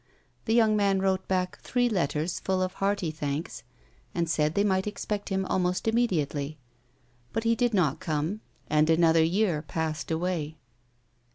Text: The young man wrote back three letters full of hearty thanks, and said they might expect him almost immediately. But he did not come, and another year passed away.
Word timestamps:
The 0.45 0.55
young 0.55 0.75
man 0.75 0.99
wrote 0.99 1.27
back 1.27 1.59
three 1.59 1.87
letters 1.87 2.39
full 2.39 2.63
of 2.63 2.73
hearty 2.73 3.11
thanks, 3.11 3.61
and 4.15 4.27
said 4.27 4.55
they 4.55 4.63
might 4.63 4.87
expect 4.87 5.29
him 5.29 5.45
almost 5.45 5.87
immediately. 5.87 6.57
But 7.33 7.43
he 7.43 7.53
did 7.55 7.75
not 7.75 7.99
come, 7.99 8.41
and 8.67 8.89
another 8.89 9.23
year 9.23 9.61
passed 9.61 10.09
away. 10.09 10.57